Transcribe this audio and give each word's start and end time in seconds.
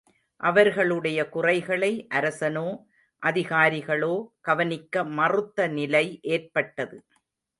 அவர்களுடைய 0.43 1.19
குறைகளை 1.29 1.89
அரசனோ, 2.09 2.65
அதிகாரிகளோ 3.21 4.13
கவனிக்க 4.41 5.03
மறுத்த 5.19 5.67
நிலை 5.67 6.05
ஏற்பட்டது. 6.29 6.97